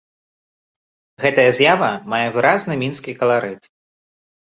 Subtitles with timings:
[1.27, 3.63] Гэтая з'ява мае выразны мінскі каларыт.